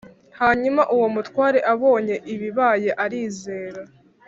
[0.39, 3.81] Hanyuma uwo mutware abonye ibibaye arizera.